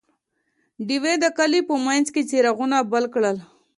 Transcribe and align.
ډیوې 0.87 1.13
د 1.23 1.25
کلي 1.37 1.61
په 1.69 1.75
منځ 1.85 2.05
کې 2.13 2.21
څراغونه 2.29 2.77
بل 2.91 3.05
کړل. 3.13 3.37